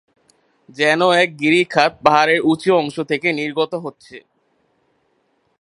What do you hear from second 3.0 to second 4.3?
থেকে নির্গত হচ্ছে।